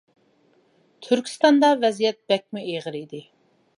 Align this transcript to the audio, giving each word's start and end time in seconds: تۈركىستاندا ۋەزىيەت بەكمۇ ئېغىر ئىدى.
تۈركىستاندا 1.07 1.69
ۋەزىيەت 1.83 2.19
بەكمۇ 2.33 2.65
ئېغىر 2.71 2.99
ئىدى. 3.03 3.23